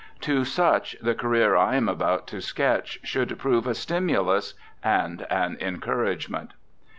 To 0.21 0.43
such 0.43 0.95
the 0.99 1.13
career 1.13 1.55
I 1.55 1.75
am 1.75 1.87
about 1.87 2.25
to 2.29 2.41
sketch 2.41 2.99
should 3.03 3.37
prove 3.37 3.67
a 3.67 3.75
stimulus 3.75 4.55
and 4.83 5.27
an 5.29 5.57
encouragement. 5.61 6.53